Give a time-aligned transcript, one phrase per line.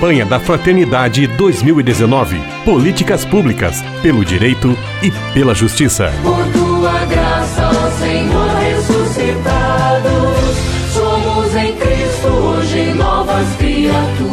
[0.00, 2.40] Campanha da Fraternidade 2019.
[2.64, 6.10] Políticas públicas pelo direito e pela justiça.
[6.22, 10.08] Por tua graça, ó Senhor ressuscitado,
[10.90, 14.29] somos em Cristo hoje novas criaturas.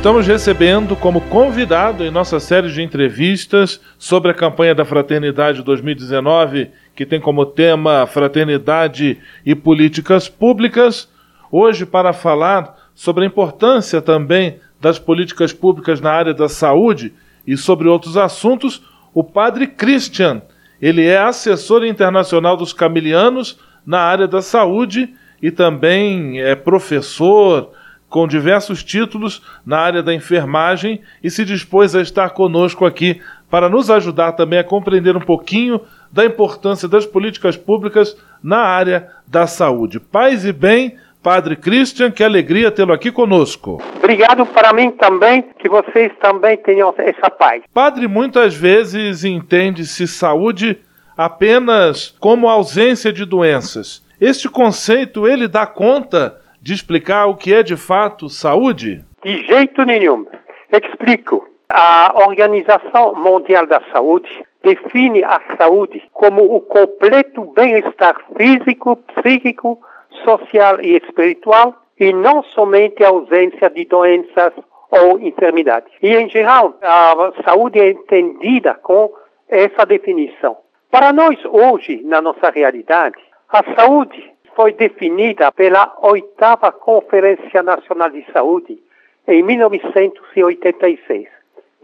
[0.00, 6.70] Estamos recebendo como convidado em nossa série de entrevistas sobre a campanha da Fraternidade 2019,
[6.96, 11.06] que tem como tema Fraternidade e Políticas Públicas,
[11.52, 17.12] hoje para falar sobre a importância também das políticas públicas na área da saúde
[17.46, 20.40] e sobre outros assuntos, o Padre Christian.
[20.80, 25.12] Ele é assessor internacional dos camilianos na área da saúde
[25.42, 27.72] e também é professor
[28.10, 33.68] com diversos títulos na área da enfermagem e se dispôs a estar conosco aqui para
[33.68, 35.80] nos ajudar também a compreender um pouquinho
[36.12, 40.00] da importância das políticas públicas na área da saúde.
[40.00, 43.80] Paz e bem, Padre Christian, que alegria tê-lo aqui conosco.
[43.96, 47.62] Obrigado para mim também, que vocês também tenham essa paz.
[47.72, 50.78] Padre, muitas vezes entende-se saúde
[51.16, 54.02] apenas como ausência de doenças.
[54.20, 59.04] Este conceito, ele dá conta de explicar o que é de fato saúde?
[59.24, 60.26] De jeito nenhum.
[60.70, 61.48] Explico.
[61.72, 64.28] A Organização Mundial da Saúde
[64.62, 69.80] define a saúde como o completo bem-estar físico, psíquico,
[70.24, 74.52] social e espiritual e não somente a ausência de doenças
[74.90, 75.92] ou enfermidades.
[76.02, 79.12] E, em geral, a saúde é entendida com
[79.48, 80.56] essa definição.
[80.90, 88.24] Para nós, hoje, na nossa realidade, a saúde foi definida pela oitava Conferência Nacional de
[88.32, 88.78] Saúde
[89.26, 91.28] em 1986,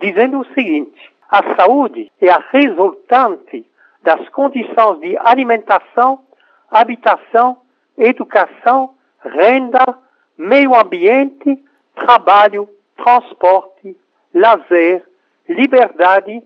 [0.00, 3.66] dizendo o seguinte: a saúde é a resultante
[4.02, 6.20] das condições de alimentação,
[6.70, 7.58] habitação,
[7.98, 8.94] educação,
[9.24, 9.98] renda,
[10.36, 11.62] meio ambiente,
[11.94, 13.96] trabalho, transporte,
[14.34, 15.04] lazer,
[15.48, 16.42] liberdade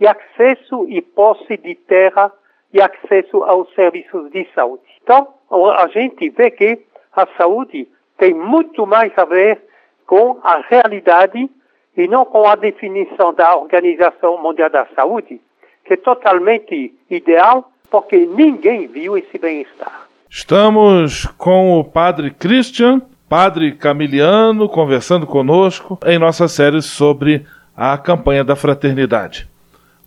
[0.00, 2.32] e acesso e posse de terra
[2.76, 4.82] e acesso aos serviços de saúde.
[5.02, 6.78] Então, a gente vê que
[7.14, 7.88] a saúde
[8.18, 9.62] tem muito mais a ver
[10.06, 11.48] com a realidade
[11.96, 15.40] e não com a definição da Organização Mundial da Saúde,
[15.86, 20.06] que é totalmente ideal, porque ninguém viu esse bem-estar.
[20.28, 28.44] Estamos com o Padre Christian, Padre Camiliano, conversando conosco em nossa série sobre a campanha
[28.44, 29.48] da fraternidade.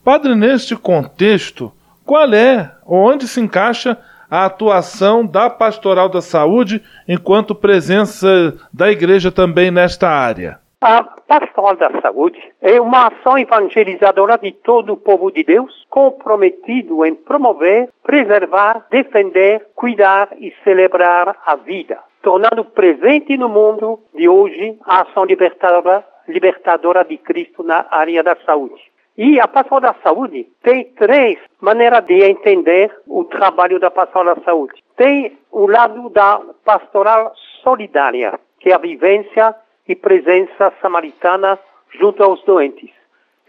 [0.03, 1.71] Padre, neste contexto,
[2.09, 3.95] qual é, onde se encaixa
[4.31, 10.59] a atuação da Pastoral da Saúde enquanto presença da Igreja também nesta área?
[10.81, 17.05] A Pastoral da Saúde é uma ação evangelizadora de todo o povo de Deus, comprometido
[17.05, 24.79] em promover, preservar, defender, cuidar e celebrar a vida, tornando presente no mundo de hoje
[24.83, 28.88] a ação libertadora, libertadora de Cristo na área da saúde.
[29.21, 34.41] E a Pastoral da Saúde tem três maneiras de entender o trabalho da Pastoral da
[34.43, 34.81] Saúde.
[34.95, 39.53] Tem o lado da pastoral solidária, que é a vivência
[39.85, 41.59] e presença samaritana
[41.99, 42.91] junto aos doentes.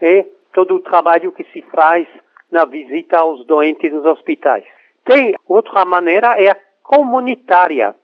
[0.01, 2.05] É todo o trabalho que se faz
[2.51, 4.65] na visita aos doentes nos hospitais.
[5.05, 7.95] Tem outra maneira, é a comunitária,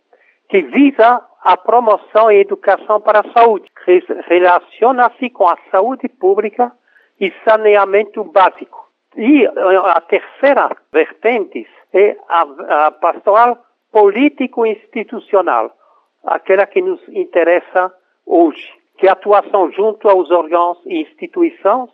[0.47, 3.69] que visa a promoção e educação para a saúde.
[4.29, 6.71] Relaciona-se com a saúde pública
[7.19, 8.87] e saneamento básico.
[9.15, 9.49] E eh,
[9.83, 13.57] a terceira vertente é a, a pastoral
[13.91, 15.71] político-institucional,
[16.23, 17.93] aquela que nos interessa
[18.25, 21.89] hoje, que é a atuação junto aos órgãos e instituições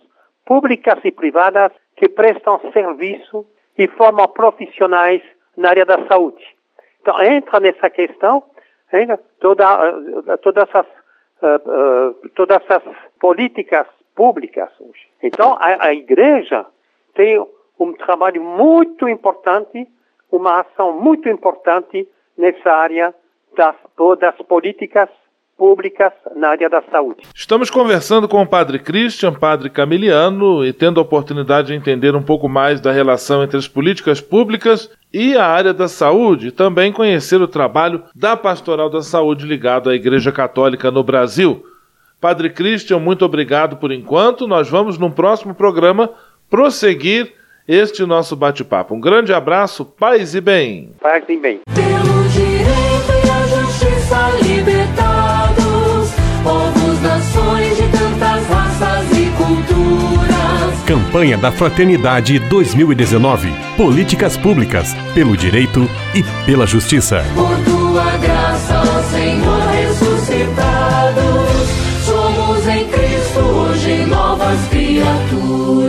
[0.46, 3.46] públicas e privadas que prestam serviço
[3.78, 5.22] e formam profissionais
[5.56, 6.44] na área da saúde.
[7.02, 8.44] Então, entra nessa questão
[9.40, 9.66] toda,
[10.28, 10.86] eh, todas, as,
[11.42, 12.84] uh, uh, todas as
[13.20, 14.70] políticas públicas.
[15.22, 16.66] Então, a, a igreja
[17.16, 17.44] tem
[17.80, 19.88] um trabalho muito importante,
[20.32, 22.08] uma ação muito importante
[22.38, 23.14] nessa área
[23.56, 23.76] das,
[24.20, 25.10] das políticas
[25.58, 27.24] públicas na área da saúde.
[27.36, 32.24] Estamos conversando com o Padre Christian, Padre Camiliano, e tendo a oportunidade de entender um
[32.24, 37.40] pouco mais da relação entre as políticas públicas e a área da saúde, também conhecer
[37.40, 41.64] o trabalho da Pastoral da Saúde ligado à Igreja Católica no Brasil.
[42.24, 44.48] Padre Christian, muito obrigado por enquanto.
[44.48, 46.10] Nós vamos, num próximo programa,
[46.50, 47.34] prosseguir
[47.68, 48.96] este nosso bate-papo.
[48.96, 50.92] Um grande abraço, paz e bem.
[51.02, 51.60] Paz e bem.
[51.76, 60.84] Pelo direito e a justiça libertados, povos, nações de tantas raças e culturas.
[60.88, 63.50] Campanha da Fraternidade 2019.
[63.76, 67.22] Políticas públicas pelo direito e pela justiça.
[67.36, 69.63] Por tua graça, ó Senhor.
[74.94, 75.83] criatura.